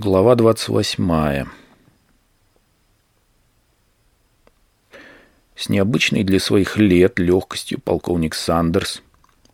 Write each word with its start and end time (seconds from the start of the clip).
Глава 0.00 0.36
28. 0.36 1.46
С 5.56 5.68
необычной 5.68 6.22
для 6.22 6.38
своих 6.38 6.76
лет 6.76 7.18
легкостью 7.18 7.80
полковник 7.80 8.36
Сандерс 8.36 9.02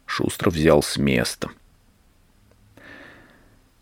шустро 0.05 0.51
взял 0.51 0.83
с 0.83 0.99
места. 0.99 1.49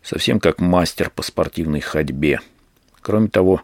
Совсем 0.01 0.39
как 0.39 0.61
мастер 0.61 1.09
по 1.09 1.21
спортивной 1.21 1.81
ходьбе. 1.81 2.39
Кроме 3.01 3.27
того, 3.27 3.61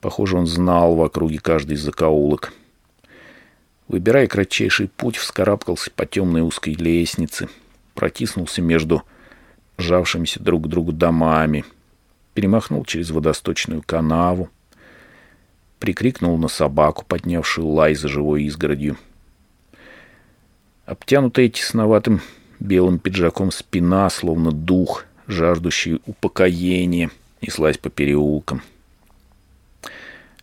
похоже, 0.00 0.38
он 0.38 0.46
знал 0.46 0.94
в 0.94 1.02
округе 1.02 1.38
каждый 1.38 1.76
закоулок. 1.76 2.54
Выбирая 3.88 4.26
кратчайший 4.26 4.88
путь, 4.88 5.18
вскарабкался 5.18 5.90
по 5.90 6.06
темной 6.06 6.40
узкой 6.40 6.76
лестнице, 6.76 7.50
протиснулся 7.92 8.62
между 8.62 9.02
жавшимися 9.76 10.40
друг 10.40 10.64
к 10.64 10.68
другу 10.68 10.92
домами— 10.92 11.66
перемахнул 12.36 12.84
через 12.84 13.10
водосточную 13.10 13.82
канаву, 13.82 14.50
прикрикнул 15.78 16.36
на 16.36 16.48
собаку, 16.48 17.02
поднявшую 17.08 17.66
лай 17.66 17.94
за 17.94 18.08
живой 18.08 18.44
изгородью. 18.44 18.98
Обтянутая 20.84 21.48
тесноватым 21.48 22.20
белым 22.60 22.98
пиджаком 22.98 23.50
спина, 23.50 24.10
словно 24.10 24.52
дух, 24.52 25.06
жаждущий 25.26 26.02
упокоения, 26.04 27.10
неслась 27.40 27.78
по 27.78 27.88
переулкам. 27.88 28.62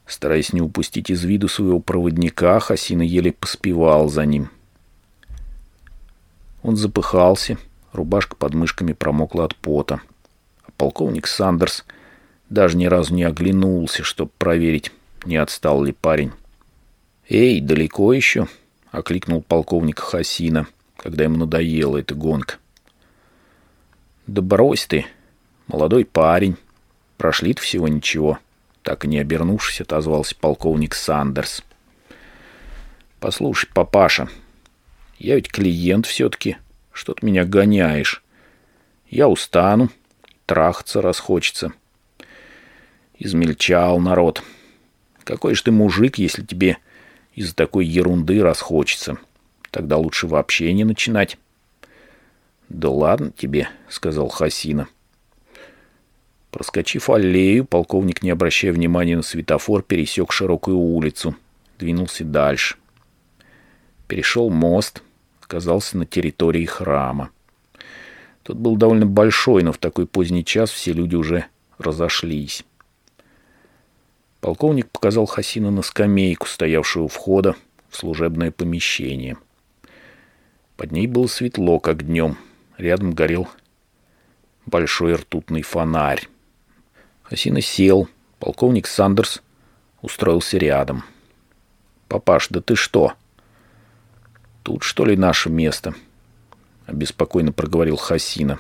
Стараясь 0.08 0.52
не 0.52 0.62
упустить 0.62 1.12
из 1.12 1.24
виду 1.24 1.48
своего 1.48 1.80
проводника, 1.80 2.60
Хасина 2.60 3.04
еле 3.04 3.32
поспевал 3.32 4.10
за 4.10 4.26
ним. 4.26 4.50
Он 6.64 6.76
запыхался, 6.76 7.58
рубашка 7.92 8.36
под 8.36 8.56
мышками 8.56 8.94
промокла 8.94 9.46
от 9.46 9.56
пота— 9.56 10.02
Полковник 10.78 11.28
Сандерс 11.28 11.86
даже 12.50 12.78
ни 12.78 12.86
разу 12.86 13.14
не 13.14 13.24
оглянулся, 13.24 14.04
чтобы 14.04 14.32
проверить, 14.38 14.92
не 15.26 15.38
отстал 15.38 15.84
ли 15.84 15.92
парень. 15.92 16.32
«Эй, 17.30 17.62
далеко 17.62 18.14
еще?»— 18.14 18.48
окликнул 18.92 19.42
полковник 19.42 20.00
Хасина, 20.00 20.68
когда 20.98 21.24
ему 21.24 21.38
надоела 21.38 21.98
эта 21.98 22.16
гонка. 22.16 22.56
«Да 24.28 24.42
брось 24.42 24.86
ты, 24.86 25.06
молодой 25.68 26.06
парень. 26.06 26.58
Прошли-то 27.18 27.62
всего 27.62 27.88
ничего». 27.88 28.40
Так 28.84 29.06
и 29.06 29.08
не 29.08 29.20
обернувшись, 29.20 29.80
отозвался 29.80 30.36
полковник 30.36 30.94
Сандерс. 30.94 31.64
«Послушай, 33.22 33.70
папаша, 33.74 34.28
я 35.18 35.36
ведь 35.36 35.50
клиент 35.50 36.06
все-таки. 36.06 36.58
Что 36.92 37.14
ты 37.14 37.26
меня 37.26 37.46
гоняешь? 37.46 38.22
Я 39.10 39.30
устану, 39.30 39.90
трахаться 40.46 41.02
расхочется. 41.02 41.74
Измельчал 43.18 44.00
народ. 44.00 44.44
Какой 45.24 45.56
же 45.56 45.64
ты 45.64 45.72
мужик, 45.72 46.18
если 46.18 46.44
тебе 46.44 46.78
из-за 47.34 47.56
такой 47.56 47.86
ерунды 47.86 48.42
расхочется? 48.42 49.18
Тогда 49.72 49.98
лучше 49.98 50.28
вообще 50.28 50.74
не 50.74 50.84
начинать. 50.84 51.38
Да 52.70 52.90
ладно 52.90 53.32
тебе, 53.32 53.70
сказал 53.90 54.30
Хасина. 54.30 54.88
Проскочив 56.52 57.10
аллею, 57.10 57.66
полковник, 57.66 58.22
не 58.22 58.30
обращая 58.30 58.72
внимания 58.72 59.16
на 59.16 59.24
светофор, 59.24 59.82
пересек 59.82 60.32
широкую 60.32 60.78
улицу. 60.78 61.36
Двинулся 61.80 62.24
дальше. 62.24 62.76
Перешел 64.08 64.52
мост, 64.52 65.02
оказался 65.42 65.98
на 65.98 66.06
территории 66.06 66.66
храма. 66.66 67.32
Тот 68.44 68.58
был 68.58 68.76
довольно 68.76 69.06
большой, 69.06 69.64
но 69.64 69.72
в 69.72 69.78
такой 69.78 70.06
поздний 70.06 70.44
час 70.44 70.70
все 70.70 70.92
люди 70.92 71.16
уже 71.16 71.46
разошлись. 71.78 72.66
Полковник 74.42 74.90
показал 74.90 75.26
Хасина 75.26 75.72
на 75.72 75.82
скамейку, 75.82 76.48
стоявшую 76.48 77.06
у 77.06 77.08
входа 77.08 77.56
в 77.90 77.96
служебное 77.96 78.52
помещение. 78.52 79.38
Под 80.76 80.92
ней 80.92 81.08
было 81.08 81.28
светло, 81.28 81.80
как 81.80 82.06
днем. 82.06 82.38
Рядом 82.78 83.14
горел 83.14 83.48
большой 84.66 85.16
ртутный 85.16 85.62
фонарь. 85.62 86.28
Хасина 87.24 87.62
сел. 87.62 88.10
Полковник 88.40 88.88
Сандерс 88.88 89.42
устроился 90.02 90.58
рядом. 90.58 91.06
«Папаш, 92.10 92.50
да 92.50 92.60
ты 92.60 92.76
что? 92.76 93.14
Тут, 94.64 94.84
что 94.84 95.06
ли, 95.06 95.16
наше 95.16 95.50
место?»— 95.50 95.96
обеспокоенно 96.86 97.52
проговорил 97.52 97.96
Хасина. 97.96 98.60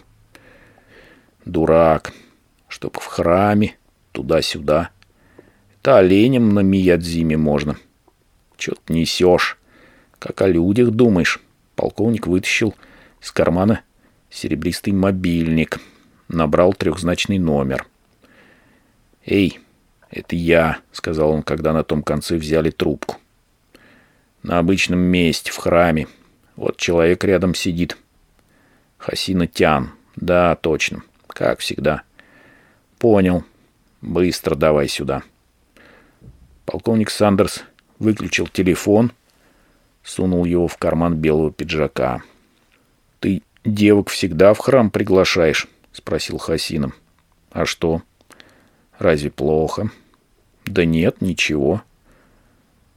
«Дурак. 1.45 2.13
Чтоб 2.67 2.97
в 2.97 3.05
храме, 3.05 3.75
туда-сюда. 4.11 4.89
Это 5.79 5.97
оленем 5.97 6.53
на 6.53 6.61
Миядзиме 6.61 7.37
можно. 7.37 7.77
Чё 8.57 8.73
ты 8.85 8.93
несешь? 8.93 9.57
Как 10.19 10.41
о 10.41 10.47
людях 10.47 10.91
думаешь?» 10.91 11.39
Полковник 11.75 12.27
вытащил 12.27 12.73
из 13.21 13.31
кармана 13.31 13.81
серебристый 14.29 14.93
мобильник. 14.93 15.79
Набрал 16.27 16.73
трехзначный 16.73 17.37
номер. 17.37 17.85
«Эй, 19.25 19.59
это 20.09 20.35
я»,— 20.35 20.79
сказал 20.91 21.31
он, 21.31 21.43
когда 21.43 21.73
на 21.73 21.83
том 21.83 22.01
конце 22.03 22.37
взяли 22.37 22.71
трубку. 22.71 23.17
«На 24.41 24.59
обычном 24.59 24.99
месте, 24.99 25.51
в 25.51 25.57
храме. 25.57 26.07
Вот 26.55 26.77
человек 26.77 27.23
рядом 27.23 27.55
сидит. 27.55 27.97
Хасина 29.03 29.47
Тян. 29.47 29.91
Да, 30.15 30.55
точно. 30.55 31.03
Как 31.27 31.59
всегда. 31.59 32.03
Понял. 32.99 33.43
Быстро 34.01 34.55
давай 34.55 34.87
сюда. 34.87 35.23
Полковник 36.65 37.09
Сандерс 37.09 37.65
выключил 37.99 38.47
телефон, 38.47 39.11
сунул 40.03 40.45
его 40.45 40.69
в 40.69 40.77
карман 40.77 41.17
белого 41.17 41.51
пиджака. 41.51 42.23
«Ты 43.19 43.41
девок 43.65 44.07
всегда 44.07 44.53
в 44.53 44.59
храм 44.59 44.89
приглашаешь?»— 44.89 45.67
спросил 45.91 46.37
Хасина. 46.37 46.93
«А 47.51 47.65
что? 47.65 48.03
Разве 48.99 49.31
плохо?» 49.31 49.91
«Да 50.63 50.85
нет, 50.85 51.19
ничего. 51.19 51.83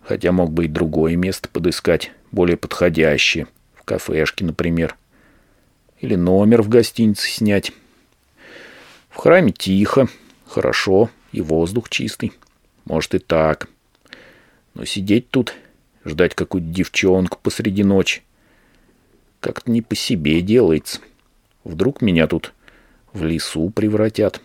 Хотя 0.03 0.31
мог 0.31 0.53
бы 0.53 0.67
и 0.67 0.69
другое 0.69 1.17
место 1.17 1.49
подыскать, 1.49 2.13
более 2.31 2.57
подходящее. 2.57 3.49
В 3.75 3.83
кафешке, 3.83 4.45
например». 4.45 4.97
Или 6.01 6.15
номер 6.15 6.63
в 6.63 6.69
гостинице 6.69 7.29
снять. 7.29 7.73
В 9.09 9.17
храме 9.17 9.53
тихо, 9.53 10.09
хорошо, 10.47 11.11
и 11.33 11.41
воздух 11.41 11.89
чистый. 11.89 12.33
Может 12.85 13.15
и 13.15 13.19
так. 13.19 13.69
Но 14.75 14.85
сидеть 14.85 15.31
тут, 15.31 15.55
ждать 16.05 16.35
какую-то 16.35 16.69
девчонку 16.69 17.39
посреди 17.43 17.83
ночи, 17.83 18.23
как-то 19.41 19.71
не 19.71 19.81
по 19.83 19.95
себе 19.95 20.41
делается. 20.43 21.01
Вдруг 21.65 22.03
меня 22.03 22.27
тут 22.27 22.53
в 23.13 23.25
лесу 23.25 23.71
превратят. 23.71 24.41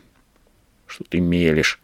Что 0.87 1.03
ты 1.03 1.19
мелешь? 1.19 1.79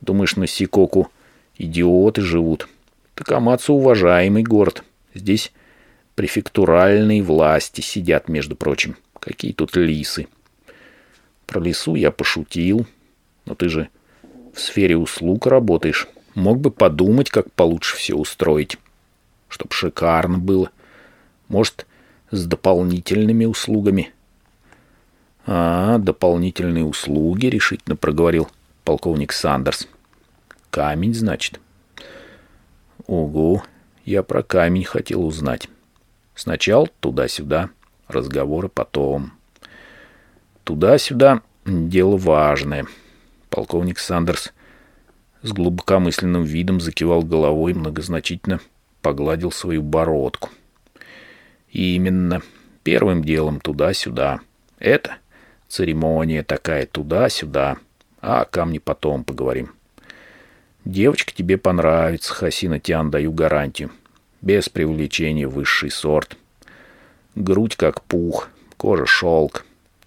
Думаешь, 0.00 0.36
на 0.36 0.46
Сикоку 0.46 1.10
идиоты 1.56 2.20
живут? 2.20 2.68
Такамацу 3.14 3.74
уважаемый 3.74 4.42
город. 4.42 4.84
Здесь 5.14 5.52
префектуральные 6.18 7.22
власти 7.22 7.80
сидят, 7.80 8.26
между 8.26 8.56
прочим. 8.56 8.96
Какие 9.20 9.52
тут 9.52 9.76
лисы. 9.76 10.26
Про 11.46 11.60
лису 11.60 11.94
я 11.94 12.10
пошутил. 12.10 12.88
Но 13.44 13.54
ты 13.54 13.68
же 13.68 13.88
в 14.52 14.58
сфере 14.58 14.96
услуг 14.96 15.46
работаешь. 15.46 16.08
Мог 16.34 16.58
бы 16.58 16.72
подумать, 16.72 17.30
как 17.30 17.52
получше 17.52 17.96
все 17.96 18.16
устроить. 18.16 18.78
Чтоб 19.48 19.72
шикарно 19.72 20.38
было. 20.38 20.72
Может, 21.46 21.86
с 22.32 22.46
дополнительными 22.46 23.44
услугами. 23.44 24.12
А, 25.46 25.98
дополнительные 25.98 26.84
услуги, 26.84 27.46
решительно 27.46 27.94
проговорил 27.94 28.48
полковник 28.82 29.32
Сандерс. 29.32 29.86
Камень, 30.70 31.14
значит. 31.14 31.60
Ого, 33.06 33.62
я 34.04 34.24
про 34.24 34.42
камень 34.42 34.82
хотел 34.82 35.24
узнать. 35.24 35.68
Сначала 36.38 36.86
туда-сюда, 37.00 37.70
разговоры 38.06 38.68
потом. 38.68 39.32
Туда-сюда 40.62 41.42
дело 41.66 42.16
важное. 42.16 42.86
Полковник 43.50 43.98
Сандерс 43.98 44.52
с 45.42 45.52
глубокомысленным 45.52 46.44
видом 46.44 46.80
закивал 46.80 47.22
головой, 47.24 47.74
многозначительно 47.74 48.60
погладил 49.02 49.50
свою 49.50 49.82
бородку. 49.82 50.50
Именно. 51.72 52.40
Первым 52.84 53.24
делом 53.24 53.58
туда-сюда. 53.58 54.38
Это 54.78 55.16
церемония 55.66 56.44
такая 56.44 56.86
туда-сюда. 56.86 57.78
А 58.20 58.42
о 58.42 58.44
камне 58.44 58.78
потом 58.78 59.24
поговорим. 59.24 59.72
Девочка 60.84 61.34
тебе 61.34 61.58
понравится, 61.58 62.32
Хасина 62.32 62.78
Тян, 62.78 63.10
даю 63.10 63.32
гарантию 63.32 63.90
без 64.40 64.68
привлечения 64.68 65.46
высший 65.46 65.90
сорт. 65.90 66.36
Грудь 67.34 67.76
как 67.76 68.02
пух, 68.02 68.48
кожа 68.76 69.06
шелк, 69.06 69.64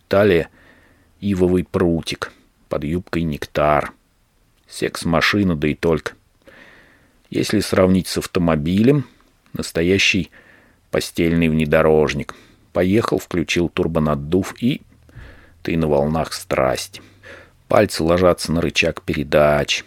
талия 0.08 0.50
ивовый 1.20 1.64
прутик, 1.64 2.32
под 2.70 2.84
юбкой 2.84 3.24
нектар. 3.24 3.94
Секс-машина, 4.68 5.56
да 5.56 5.68
и 5.68 5.76
только. 5.76 6.14
Если 7.30 7.60
сравнить 7.60 8.08
с 8.08 8.18
автомобилем, 8.18 9.06
настоящий 9.54 10.32
постельный 10.90 11.50
внедорожник. 11.50 12.36
Поехал, 12.74 13.20
включил 13.20 13.70
турбонаддув 13.70 14.56
и... 14.62 14.82
Ты 15.62 15.78
на 15.78 15.88
волнах 15.88 16.34
страсти. 16.34 17.02
Пальцы 17.68 18.04
ложатся 18.04 18.52
на 18.52 18.62
рычаг 18.62 19.04
передач. 19.04 19.86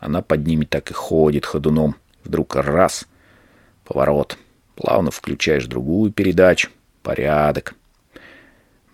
Она 0.00 0.22
под 0.22 0.46
ними 0.46 0.64
так 0.64 0.90
и 0.90 0.94
ходит 0.94 1.44
ходуном. 1.44 1.96
Вдруг 2.24 2.56
раз— 2.56 3.06
поворот. 3.84 4.38
Плавно 4.76 5.10
включаешь 5.10 5.66
другую 5.66 6.12
передачу. 6.12 6.70
Порядок. 7.02 7.74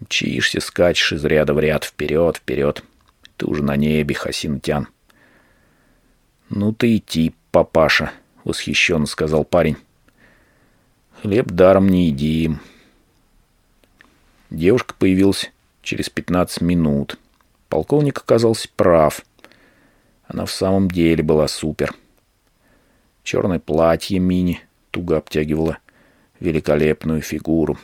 Мчишься, 0.00 0.60
скачешь 0.60 1.12
из 1.12 1.24
ряда 1.24 1.54
в 1.54 1.60
ряд, 1.60 1.84
вперед, 1.84 2.36
вперед. 2.36 2.82
Ты 3.36 3.46
уже 3.46 3.62
на 3.62 3.76
небе, 3.76 4.14
Хасинтян. 4.14 4.88
«Ну 6.50 6.72
ты 6.72 6.96
и 6.96 7.00
тип, 7.00 7.34
папаша»,— 7.50 8.12
восхищенно 8.44 9.06
сказал 9.06 9.44
парень. 9.44 9.76
«Хлеб 11.20 11.46
даром 11.46 11.88
не 11.88 12.06
едим». 12.06 12.60
Девушка 14.48 14.94
появилась 14.98 15.52
через 15.82 16.08
пятнадцать 16.08 16.62
минут. 16.62 17.18
Полковник 17.68 18.18
оказался 18.18 18.68
прав. 18.76 19.22
Она 20.26 20.46
в 20.46 20.50
самом 20.50 20.90
деле 20.90 21.22
была 21.22 21.48
супер. 21.48 21.94
Черное 23.24 23.58
платье 23.58 24.18
мини 24.18 24.62
туго 24.98 25.18
обтягивало 25.18 25.78
великолепную 26.40 27.20
фигуру. 27.20 27.78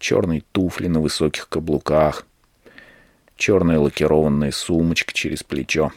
Черные 0.00 0.42
туфли 0.50 0.88
на 0.88 1.00
высоких 1.00 1.48
каблуках. 1.48 2.26
Черная 3.36 3.78
лакированная 3.78 4.50
сумочка 4.50 5.14
через 5.14 5.44
плечо. 5.44 5.92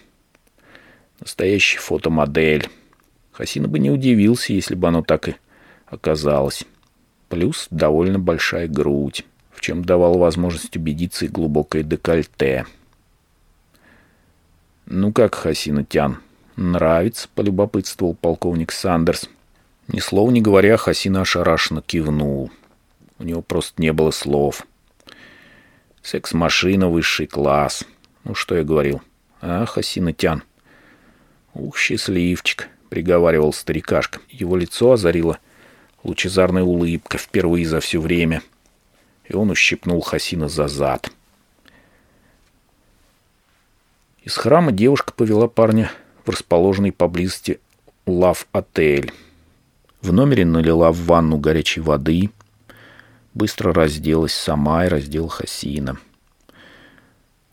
Настоящая 1.19 1.79
фотомодель. 1.79 2.69
Хасина 3.31 3.67
бы 3.67 3.79
не 3.79 3.89
удивился, 3.89 4.53
если 4.53 4.75
бы 4.75 4.87
оно 4.87 5.01
так 5.01 5.29
и 5.29 5.35
оказалось. 5.87 6.63
Плюс 7.27 7.65
довольно 7.71 8.19
большая 8.19 8.67
грудь, 8.67 9.25
в 9.49 9.61
чем 9.61 9.83
давал 9.83 10.19
возможность 10.19 10.77
убедиться 10.77 11.25
и 11.25 11.27
глубокое 11.29 11.81
декольте. 11.81 12.67
«Ну 14.85 15.11
как, 15.11 15.33
Хасина 15.33 15.83
Тян, 15.83 16.19
нравится?»— 16.55 17.27
полюбопытствовал 17.33 18.13
полковник 18.13 18.71
Сандерс. 18.71 19.27
Ни 19.91 19.99
слова 19.99 20.31
не 20.31 20.41
говоря, 20.41 20.77
Хасина 20.77 21.21
ошарашенно 21.21 21.81
кивнул. 21.81 22.49
У 23.19 23.23
него 23.23 23.41
просто 23.41 23.81
не 23.81 23.91
было 23.91 24.11
слов. 24.11 24.65
Секс-машина 26.01 26.89
высший 26.89 27.27
класс. 27.27 27.83
Ну, 28.23 28.33
что 28.33 28.55
я 28.55 28.63
говорил. 28.63 29.01
А, 29.41 29.65
Хасина 29.65 30.13
Тян. 30.13 30.43
«Ух, 31.53 31.77
счастливчик»,— 31.77 32.69
приговаривал 32.89 33.51
старикашка. 33.51 34.21
Его 34.29 34.55
лицо 34.55 34.93
озарило 34.93 35.39
лучезарная 36.03 36.63
улыбка 36.63 37.17
впервые 37.17 37.65
за 37.65 37.81
все 37.81 37.99
время. 37.99 38.41
И 39.25 39.35
он 39.35 39.49
ущипнул 39.49 39.99
Хасина 39.99 40.47
за 40.47 40.69
зад. 40.69 41.11
Из 44.23 44.37
храма 44.37 44.71
девушка 44.71 45.11
повела 45.11 45.47
парня 45.47 45.91
в 46.25 46.29
расположенный 46.29 46.93
поблизости 46.93 47.59
лав-отель. 48.05 49.11
В 50.01 50.11
номере 50.11 50.45
налила 50.45 50.91
в 50.91 50.97
ванну 51.05 51.37
горячей 51.37 51.81
воды, 51.81 52.31
быстро 53.33 53.73
разделась 53.73 54.33
сама 54.33 54.85
и 54.85 54.89
раздела 54.89 55.29
Хасина. 55.29 55.97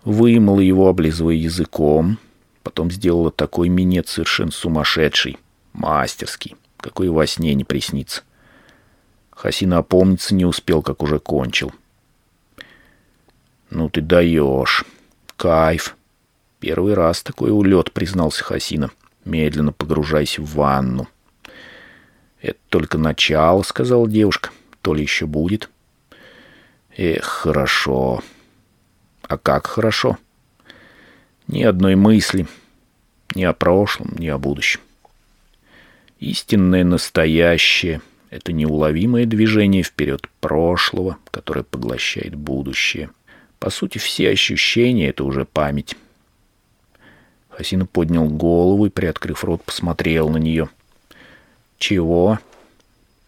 Вымыла 0.04 0.60
его, 0.60 0.88
облизывая 0.88 1.34
языком— 1.34 2.18
Потом 2.68 2.90
сделала 2.90 3.30
такой 3.30 3.70
минет 3.70 4.08
совершенно 4.08 4.50
сумасшедший, 4.50 5.38
мастерский, 5.72 6.54
какой 6.76 7.08
во 7.08 7.26
сне 7.26 7.54
не 7.54 7.64
приснится. 7.64 8.24
Хасина 9.30 9.78
опомниться 9.78 10.34
не 10.34 10.44
успел, 10.44 10.82
как 10.82 11.02
уже 11.02 11.18
кончил. 11.18 11.72
«Ну 13.70 13.88
ты 13.88 14.02
даешь. 14.02 14.84
Кайф. 15.38 15.96
Первый 16.60 16.92
раз 16.92 17.22
такой 17.22 17.50
улет»,— 17.50 17.90
признался 17.94 18.44
Хасина, 18.44 18.90
медленно 19.24 19.72
погружаясь 19.72 20.38
в 20.38 20.44
ванну. 20.54 21.08
«Это 22.40 22.58
только 22.68 22.98
начало»,— 22.98 23.62
сказала 23.64 24.08
девушка. 24.08 24.50
«То 24.82 24.94
ли 24.94 25.02
еще 25.02 25.26
будет?» 25.26 25.70
«Эх, 26.96 27.24
хорошо». 27.24 28.22
«А 29.22 29.36
как 29.36 29.66
хорошо?» 29.66 30.18
Ни 31.48 31.62
одной 31.62 31.94
мысли, 31.94 32.46
ни 33.34 33.42
о 33.42 33.54
прошлом, 33.54 34.14
ни 34.18 34.26
о 34.28 34.36
будущем. 34.36 34.80
Истинное 36.20 36.84
настоящее— 36.84 38.02
это 38.30 38.52
неуловимое 38.52 39.24
движение 39.24 39.82
вперед 39.82 40.28
прошлого, 40.40 41.16
которое 41.30 41.62
поглощает 41.62 42.34
будущее. 42.34 43.08
По 43.58 43.70
сути, 43.70 43.96
все 43.96 44.28
ощущения— 44.28 45.08
это 45.10 45.24
уже 45.24 45.46
память. 45.46 45.96
Хасина 47.48 47.86
поднял 47.86 48.28
голову 48.28 48.84
и, 48.84 48.90
приоткрыв 48.90 49.42
рот, 49.42 49.64
посмотрел 49.64 50.28
на 50.28 50.36
нее. 50.36 50.68
«Чего?» 51.78 52.38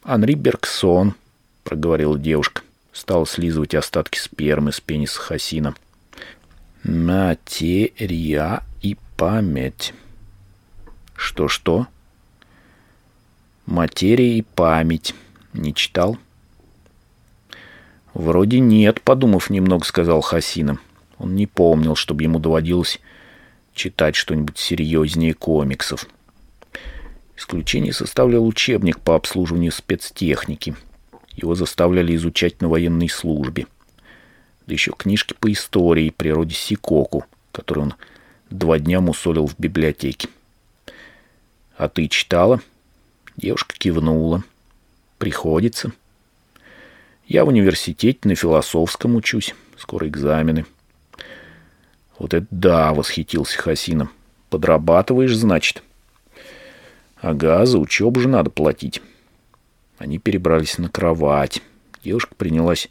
«Анри 0.02 0.35
Бергсон»,— 0.35 1.14
проговорила 1.64 2.19
девушка. 2.19 2.62
Стала 2.93 3.26
слизывать 3.26 3.75
остатки 3.75 4.19
спермы 4.19 4.73
с 4.73 4.81
пениса 4.81 5.20
Хасина. 5.20 5.75
Материя 6.82 8.62
и 8.81 8.97
память. 9.19 9.93
Что-что? 11.14 11.87
Материя 13.67 14.38
и 14.38 14.43
память. 14.43 15.14
Не 15.53 15.75
читал? 15.75 16.17
Вроде 18.14 18.61
нет, 18.61 19.03
подумав 19.03 19.50
немного, 19.50 19.85
сказал 19.85 20.23
Хасина. 20.23 20.79
Он 21.19 21.37
не 21.37 21.46
помнил, 21.46 21.96
чтобы 21.96 22.23
ему 22.23 22.38
доводилось 22.38 22.99
читать 23.75 24.17
что-нибудь 24.17 24.56
серьезнее 24.56 25.35
комиксов. 25.35 26.06
Исключение 27.41 27.93
составлял 27.93 28.47
учебник 28.47 29.01
по 29.01 29.17
обслуживанию 29.17 29.73
спецтехники. 29.73 30.77
Его 31.35 31.57
заставляли 31.57 32.15
изучать 32.15 32.61
на 32.61 32.69
военной 32.69 33.09
службе– 33.09 33.67
да 34.71 34.75
еще 34.75 34.93
книжки 34.93 35.35
по 35.41 35.51
истории 35.51 36.07
и 36.07 36.11
природе 36.11 36.55
Сикоку, 36.55 37.25
которые 37.51 37.87
он 37.87 37.95
два 38.51 38.79
дня 38.79 39.01
мусолил 39.01 39.49
в 39.49 39.57
библиотеке. 39.59 40.29
«А 41.77 41.89
ты 41.89 42.06
читала?» 42.06 42.61
Девушка 43.37 43.75
кивнула. 43.77 44.44
«Приходится». 45.19 45.91
«Я 47.27 47.44
в 47.44 47.49
университете 47.49 48.20
на 48.23 48.37
философском 48.37 49.17
учусь. 49.17 49.56
Скоро 49.77 50.06
экзамены». 50.06 50.67
«Вот 52.20 52.32
это 52.32 52.47
да!»— 52.53 52.93
восхитился 52.94 53.59
Хасина. 53.59 54.09
«Подрабатываешь, 54.51 55.35
значит?» 55.35 55.82
«Ага, 57.20 57.67
за 57.67 57.79
учебу 57.79 58.20
же 58.20 58.29
надо 58.29 58.50
платить». 58.50 59.03
Они 59.98 60.19
перебрались 60.19 60.79
на 60.79 60.89
кровать. 60.89 61.62
Девушка 62.03 62.34
принялась 62.34 62.89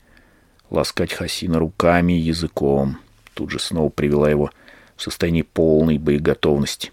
ласкать 0.69 1.13
Хасина 1.13 1.57
руками 1.57 2.13
и 2.13 2.21
языком. 2.21 2.99
Тут 3.33 3.49
же 3.49 3.59
снова 3.59 3.89
привела 3.89 4.29
его 4.29 4.51
в 4.95 5.01
состояние 5.01 5.43
полной 5.43 5.97
боеготовности. 5.97 6.91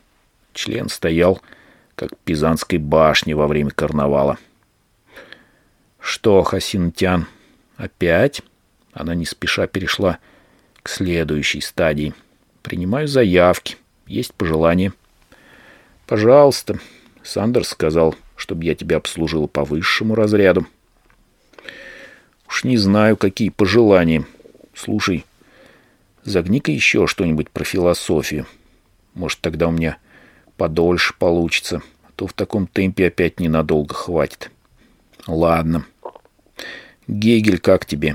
Член 0.54 0.88
стоял, 0.88 1.42
как 1.94 2.16
Пизанской 2.24 2.78
башни 2.78 3.34
во 3.34 3.46
время 3.46 3.70
карнавала. 3.70 4.38
«Что, 6.00 6.42
Хасинтян, 6.42 7.26
опять?» 7.76 8.42
Она 8.94 9.14
не 9.14 9.26
спеша 9.26 9.66
перешла 9.66 10.18
к 10.82 10.88
следующей 10.88 11.60
стадии. 11.60 12.14
«Принимаю 12.62 13.08
заявки. 13.08 13.76
Есть 14.06 14.32
пожелания?» 14.32 14.94
«Пожалуйста». 16.06 16.78
Сандерс 17.26 17.70
сказал, 17.70 18.14
чтобы 18.36 18.64
я 18.64 18.74
тебя 18.74 18.98
обслужила 18.98 19.46
по 19.48 19.64
высшему 19.64 20.14
разряду. 20.14 20.66
Уж 22.48 22.64
не 22.64 22.76
знаю, 22.76 23.16
какие 23.16 23.48
пожелания. 23.48 24.24
Слушай, 24.74 25.24
загни-ка 26.22 26.70
еще 26.70 27.06
что-нибудь 27.06 27.50
про 27.50 27.64
философию. 27.64 28.46
Может, 29.14 29.40
тогда 29.40 29.68
у 29.68 29.72
меня 29.72 29.98
подольше 30.56 31.14
получится, 31.18 31.82
а 32.04 32.08
то 32.14 32.26
в 32.28 32.32
таком 32.32 32.68
темпе 32.68 33.08
опять 33.08 33.40
ненадолго 33.40 33.94
хватит. 33.94 34.52
Ладно. 35.26 35.84
Гегель 37.08 37.58
как 37.58 37.86
тебе? 37.86 38.14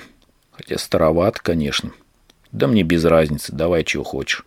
Хотя 0.52 0.78
староват, 0.78 1.40
конечно. 1.40 1.92
Да 2.54 2.68
мне 2.68 2.84
без 2.84 3.04
разницы, 3.04 3.52
давай 3.52 3.84
чего 3.84 4.04
хочешь. 4.04 4.46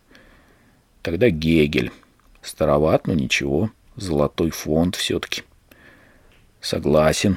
Тогда 1.02 1.28
Гегель. 1.28 1.92
Староват, 2.40 3.06
но 3.06 3.14
ничего. 3.14 3.70
Золотой 3.96 4.50
фонд 4.50 4.96
все-таки. 4.96 5.42
Согласен. 6.60 7.36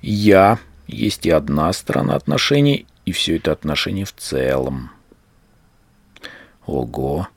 Я 0.00 0.58
есть 0.86 1.26
и 1.26 1.30
одна 1.30 1.72
сторона 1.72 2.14
отношений, 2.14 2.86
и 3.04 3.12
все 3.12 3.36
это 3.36 3.52
отношения 3.52 4.04
в 4.04 4.12
целом. 4.12 4.90
Ого. 6.66 7.28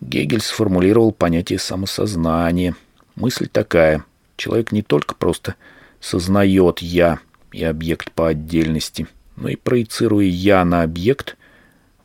Гегель 0.00 0.40
сформулировал 0.40 1.12
понятие 1.12 1.58
самосознания. 1.58 2.74
Мысль 3.14 3.48
такая. 3.48 4.04
Человек 4.36 4.72
не 4.72 4.82
только 4.82 5.14
просто 5.14 5.56
сознает 6.00 6.80
«я» 6.80 7.18
и 7.50 7.64
объект 7.64 8.12
по 8.12 8.28
отдельности, 8.28 9.08
но 9.36 9.48
и 9.48 9.56
проецируя 9.56 10.26
«я» 10.26 10.64
на 10.64 10.82
объект, 10.82 11.36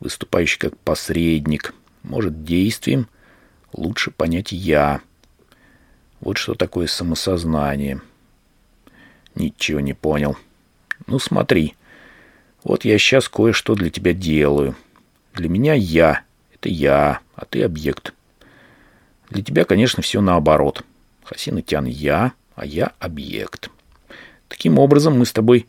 выступающий 0.00 0.58
как 0.58 0.76
посредник, 0.78 1.74
может 2.02 2.44
действием 2.44 3.08
лучше 3.74 4.10
понять 4.10 4.52
«я». 4.52 5.00
Вот 6.20 6.38
что 6.38 6.54
такое 6.54 6.86
самосознание. 6.86 8.00
Ничего 9.34 9.80
не 9.80 9.92
понял. 9.92 10.38
Ну 11.06 11.18
смотри, 11.18 11.74
вот 12.62 12.84
я 12.84 12.96
сейчас 12.98 13.28
кое-что 13.28 13.74
для 13.74 13.90
тебя 13.90 14.14
делаю. 14.14 14.74
Для 15.34 15.48
меня 15.48 15.74
я— 15.74 16.22
это 16.54 16.68
я, 16.68 17.20
а 17.34 17.44
ты 17.44 17.62
объект. 17.62 18.14
Для 19.28 19.42
тебя, 19.42 19.64
конечно, 19.64 20.02
все 20.02 20.20
наоборот. 20.20 20.82
Хасин 21.24 21.58
и 21.58 21.62
Тян— 21.62 21.84
я, 21.86 22.32
а 22.54 22.64
я— 22.64 22.92
объект. 23.00 23.70
Таким 24.48 24.78
образом, 24.78 25.18
мы 25.18 25.26
с 25.26 25.32
тобой 25.32 25.66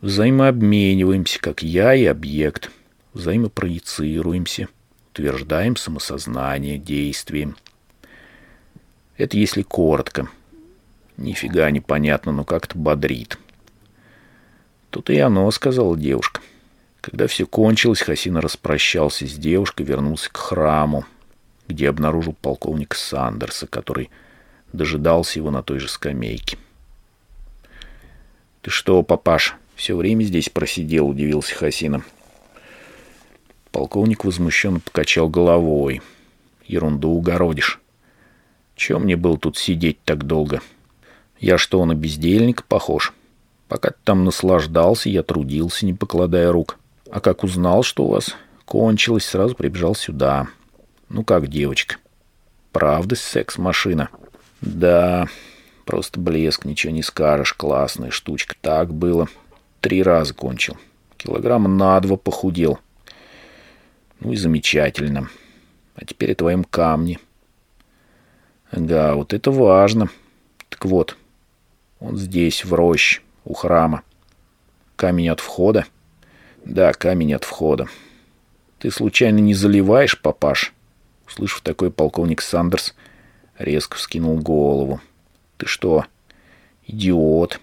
взаимообмениваемся, 0.00 1.40
как 1.40 1.62
я 1.62 1.94
и 1.94 2.04
объект. 2.04 2.70
Взаимопроецируемся, 3.12 4.68
утверждаем 5.12 5.76
самосознание 5.76 6.78
действием. 6.78 7.56
Это 9.18 9.36
если 9.36 9.62
коротко. 9.62 10.28
Нифига 11.18 11.70
не 11.70 11.80
понятно, 11.80 12.32
но 12.32 12.44
как-то 12.44 12.78
бодрит. 12.78 13.38
Тут 14.88 15.10
и 15.10 15.18
оно, 15.18 15.50
сказала 15.50 15.98
девушка. 15.98 16.40
Когда 17.02 17.26
все 17.26 17.44
кончилось, 17.46 18.00
Хасина 18.00 18.40
распрощался 18.40 19.26
с 19.26 19.34
девушкой, 19.34 19.84
вернулся 19.84 20.30
к 20.32 20.36
храму, 20.36 21.04
где 21.68 21.90
обнаружил 21.90 22.34
полковника 22.40 22.96
Сандерса, 22.96 23.66
который 23.66 24.08
дожидался 24.72 25.38
его 25.38 25.50
на 25.50 25.62
той 25.62 25.78
же 25.78 25.88
скамейке. 25.88 26.56
«Ты 28.62 28.70
что, 28.70 29.02
папаш, 29.02 29.56
все 29.74 29.94
время 29.94 30.22
здесь 30.24 30.48
просидел?»— 30.48 31.08
удивился 31.08 31.54
Хасина. 31.54 32.02
Полковник 33.72 34.24
возмущенно 34.24 34.80
покачал 34.80 35.28
головой. 35.28 36.02
«Ерунду 36.66 37.08
угородишь. 37.08 37.80
Чем 38.76 39.04
мне 39.04 39.16
был 39.16 39.38
тут 39.38 39.56
сидеть 39.56 40.02
так 40.04 40.24
долго? 40.24 40.60
Я 41.38 41.58
что, 41.58 41.84
на 41.84 41.94
бездельника 41.94 42.62
похож? 42.62 43.12
Пока 43.68 43.90
ты 43.90 43.96
там 44.04 44.24
наслаждался, 44.24 45.08
я 45.08 45.22
трудился, 45.22 45.86
не 45.86 45.94
покладая 45.94 46.52
рук. 46.52 46.78
А 47.10 47.20
как 47.20 47.42
узнал, 47.42 47.82
что 47.82 48.04
у 48.04 48.08
вас 48.08 48.36
кончилось, 48.64 49.24
сразу 49.24 49.54
прибежал 49.54 49.94
сюда. 49.94 50.48
Ну 51.08 51.24
как, 51.24 51.48
девочка? 51.48 51.96
Правда, 52.70 53.16
секс-машина? 53.16 54.10
Да, 54.60 55.28
просто 55.84 56.20
блеск, 56.20 56.64
ничего 56.64 56.92
не 56.92 57.02
скажешь. 57.02 57.54
Классная 57.54 58.10
штучка. 58.10 58.54
Так 58.60 58.92
было. 58.92 59.28
Три 59.80 60.02
раза 60.02 60.34
кончил. 60.34 60.76
Килограмма 61.16 61.68
на 61.68 61.98
два 62.00 62.16
похудел. 62.16 62.78
Ну 64.22 64.30
и 64.30 64.36
замечательно. 64.36 65.28
А 65.96 66.04
теперь 66.04 66.30
о 66.30 66.36
твоем 66.36 66.62
камне. 66.62 67.18
Ага, 68.70 69.16
вот 69.16 69.32
это 69.32 69.50
важно. 69.50 70.10
Так 70.68 70.84
вот, 70.84 71.16
он 71.98 72.16
здесь, 72.16 72.64
в 72.64 72.72
роще, 72.72 73.20
у 73.44 73.52
храма. 73.52 74.04
Камень 74.94 75.28
от 75.28 75.40
входа? 75.40 75.86
Да, 76.64 76.92
камень 76.92 77.34
от 77.34 77.42
входа. 77.42 77.88
Ты 78.78 78.92
случайно 78.92 79.38
не 79.38 79.54
заливаешь, 79.54 80.20
папаш? 80.20 80.72
Услышав 81.26 81.60
такой, 81.62 81.90
полковник 81.90 82.42
Сандерс 82.42 82.94
резко 83.58 83.96
вскинул 83.96 84.38
голову. 84.38 85.00
Ты 85.56 85.66
что, 85.66 86.06
идиот? 86.86 87.60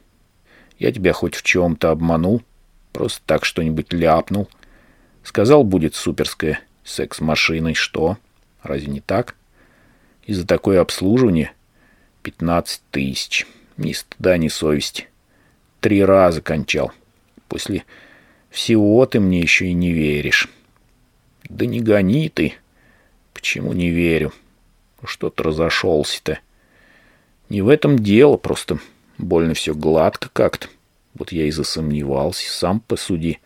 Я 0.78 0.92
тебя 0.92 1.14
хоть 1.14 1.36
в 1.36 1.42
чем-то 1.42 1.92
обманул? 1.92 2.44
Просто 2.92 3.22
так 3.26 3.46
что-нибудь 3.46 3.94
ляпнул? 3.94 4.50
Сказал, 5.24 5.64
будет 5.64 5.96
суперская 5.96 6.60
секс-машиной. 6.84 7.74
Что? 7.74 8.18
Разве 8.64 8.88
не 8.88 9.02
так? 9.02 9.36
И 10.24 10.34
за 10.34 10.46
такое 10.46 10.82
обслуживание 10.82 11.54
15 12.24 12.82
тысяч. 12.92 13.48
Ни 13.78 13.94
стыда, 13.94 14.38
ни 14.38 14.48
совести. 14.48 15.08
Три 15.80 16.04
раза 16.04 16.42
кончал. 16.42 16.92
После 17.48 17.86
всего 18.50 19.06
ты 19.06 19.20
мне 19.20 19.40
еще 19.40 19.68
и 19.68 19.74
не 19.74 19.94
веришь. 19.94 20.50
Да 21.48 21.66
не 21.66 21.80
гони 21.80 22.30
ты. 22.30 22.54
Почему 23.34 23.74
не 23.74 23.90
верю? 23.90 24.34
Что-то 25.04 25.44
разошелся-то. 25.44 26.40
Не 27.48 27.62
в 27.62 27.70
этом 27.70 27.98
дело, 27.98 28.38
просто 28.38 28.80
больно 29.18 29.54
все 29.54 29.74
гладко 29.74 30.30
как-то. 30.32 30.68
Вот 31.14 31.32
я 31.32 31.46
и 31.46 31.52
засомневался, 31.52 32.52
сам 32.52 32.80
посуди. 32.80 33.40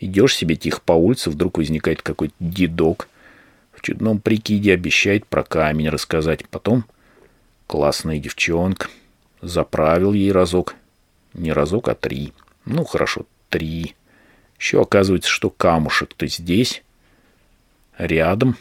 Идешь 0.00 0.36
себе 0.36 0.56
тихо 0.56 0.80
по 0.84 0.92
улице, 0.92 1.30
вдруг 1.30 1.58
возникает 1.58 2.02
какой-то 2.02 2.34
дедок— 2.38 3.08
в 3.78 3.80
чудном 3.80 4.18
прикиде 4.18 4.72
обещает 4.72 5.24
про 5.24 5.44
камень 5.44 5.88
рассказать. 5.88 6.48
Потом 6.48 6.84
классная 7.68 8.18
девчонка. 8.18 8.88
Заправил 9.40 10.14
ей 10.14 10.32
разок. 10.32 10.74
Не 11.32 11.52
разок, 11.52 11.88
а 11.88 11.94
три. 11.94 12.32
Ну, 12.64 12.84
хорошо, 12.84 13.24
три. 13.48 13.94
Еще 14.58 14.82
оказывается, 14.82 15.30
что 15.30 15.48
камушек-то 15.48 16.26
здесь. 16.26 16.82
Рядом. 17.96 18.56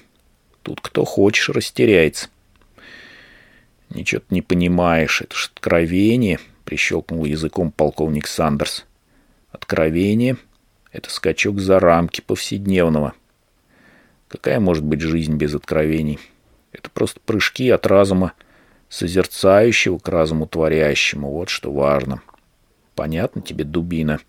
Тут 0.61 0.81
кто 0.81 1.03
хочешь 1.03 1.49
растеряется. 1.49 2.29
Ничего 3.89 4.21
ты 4.21 4.35
не 4.35 4.43
понимаешь. 4.43 5.21
Это 5.23 5.35
ж 5.35 5.49
откровение, 5.51 6.39
прищелкнул 6.63 7.25
языком 7.25 7.71
полковник 7.71 8.27
Сандерс. 8.27 8.85
Откровение— 9.51 10.37
это 10.91 11.09
скачок 11.09 11.59
за 11.59 11.79
рамки 11.79 12.21
повседневного— 12.21 13.13
Какая 14.27 14.59
может 14.59 14.83
быть 14.83 15.01
жизнь 15.01 15.35
без 15.35 15.55
откровений? 15.55 16.19
Это 16.73 16.89
просто 16.89 17.19
прыжки 17.25 17.69
от 17.69 17.87
разума 17.87 18.33
созерцающего 18.89 19.99
к 19.99 20.07
разуму 20.09 20.47
творящему. 20.47 21.31
Вот 21.31 21.49
что 21.49 21.71
важно. 21.71 22.21
Понятно 22.95 23.41
тебе, 23.41 23.63
дубина? 23.63 24.19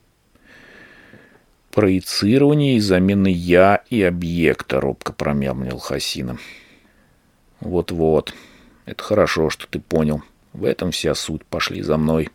Проецирование 1.73 2.77
и 2.77 2.81
замены 2.81 3.29
«я» 3.29 3.83
и 3.91 4.03
объекта, 4.03 4.81
робко 4.81 5.13
промямлил 5.13 5.79
Хасина. 5.79 6.39
Вот-вот. 7.61 8.35
Это 8.87 9.03
хорошо, 9.03 9.51
что 9.51 9.67
ты 9.67 9.81
понял. 9.81 10.23
В 10.53 10.65
этом 10.65 10.93
вся 10.93 11.15
суть. 11.15 11.45
Пошли 11.45 11.83
за 11.83 11.97
мной. 11.97 12.31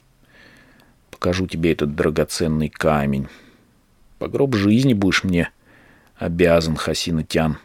Покажу 1.12 1.48
тебе 1.48 1.72
этот 1.72 1.96
драгоценный 1.96 2.70
камень. 2.70 3.27
По 4.24 4.30
гроб 4.30 4.56
жизни 4.56 4.94
будешь 4.94 5.25
мне 5.25 5.50
обязан, 6.15 6.77
Хасина 6.77 7.25
Тян. 7.25 7.58